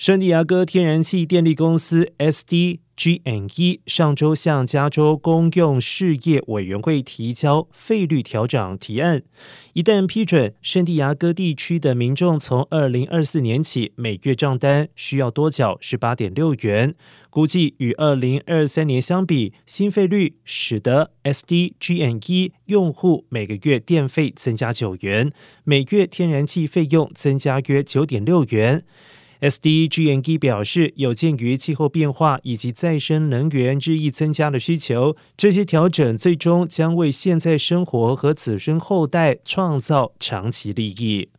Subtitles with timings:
[0.00, 9.22] 圣地亚哥天然气电力公司 SDGNE 上周向加州公用事业委员会提交费率调整提案，
[9.74, 16.94] 一旦批准，圣地亚哥地区的民众从二零二四年起每月账单需要多缴十八点六元，
[17.28, 25.30] 估计与二零二三年相比，新费率使得 SDGNE 用户每个月电费增加九元，
[25.64, 28.82] 每月天然气费用增加约九点六元。
[29.40, 41.30] SDG&E 表示，有鉴于气候变化以及再生能源日益增加的需求，这些调整最终将为现在生活和子孙后代创造长期利益。